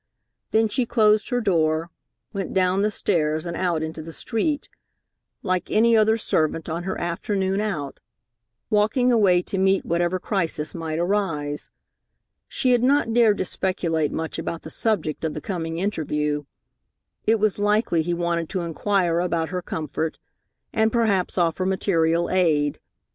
[0.49, 1.91] Then she closed her door,
[2.33, 4.67] went down the stairs and out into the street,
[5.43, 7.99] like any other servant on her afternoon out,
[8.71, 11.69] walking away to meet whatever crisis might arise.
[12.47, 16.45] She had not dared to speculate much about the subject of the coming interview.
[17.27, 20.17] It was likely he wanted to inquire about her comfort,
[20.73, 22.79] and perhaps offer material aid.